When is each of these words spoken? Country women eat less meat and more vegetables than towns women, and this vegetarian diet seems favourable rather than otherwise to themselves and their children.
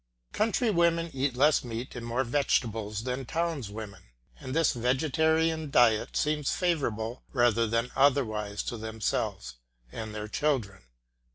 Country 0.33 0.71
women 0.71 1.11
eat 1.13 1.35
less 1.37 1.63
meat 1.63 1.93
and 1.95 2.03
more 2.03 2.23
vegetables 2.23 3.03
than 3.03 3.23
towns 3.23 3.69
women, 3.69 4.01
and 4.39 4.55
this 4.55 4.73
vegetarian 4.73 5.69
diet 5.69 6.17
seems 6.17 6.49
favourable 6.51 7.21
rather 7.33 7.67
than 7.67 7.91
otherwise 7.95 8.63
to 8.63 8.77
themselves 8.77 9.57
and 9.91 10.15
their 10.15 10.27
children. 10.27 10.81